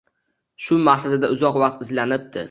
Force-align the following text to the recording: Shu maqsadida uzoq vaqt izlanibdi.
Shu 0.67 0.77
maqsadida 0.87 1.29
uzoq 1.35 1.59
vaqt 1.65 1.85
izlanibdi. 1.87 2.39